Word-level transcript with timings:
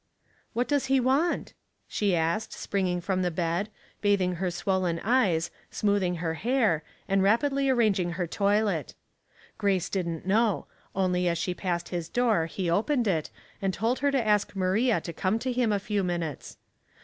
What 0.53 0.67
does 0.67 0.85
he 0.87 0.99
want?" 0.99 1.53
she 1.87 2.15
asked, 2.15 2.53
springing 2.53 3.01
from 3.01 3.21
the 3.21 3.29
bed, 3.29 3.69
bathing 4.01 4.37
her 4.41 4.49
swollen 4.49 4.99
eyes, 5.03 5.51
smooth 5.69 6.01
ing 6.01 6.15
her 6.15 6.33
hair, 6.33 6.83
and 7.07 7.21
rapidly 7.21 7.69
arranging 7.69 8.13
her 8.13 8.25
toilet. 8.25 8.95
Grace 9.59 9.89
didn't 9.89 10.25
know, 10.25 10.65
only 10.95 11.27
as 11.27 11.37
she 11.37 11.53
passed 11.53 11.89
his 11.89 12.09
door 12.09 12.47
he 12.47 12.67
opened 12.67 13.07
it, 13.07 13.29
and 13.61 13.75
told 13.75 13.99
her 13.99 14.09
to 14.09 14.27
ask 14.27 14.55
Maria 14.55 14.99
to 15.01 15.13
come 15.13 15.37
to 15.37 15.51
him 15.51 15.71
a 15.71 15.77
few 15.77 16.03
minutes. 16.03 16.57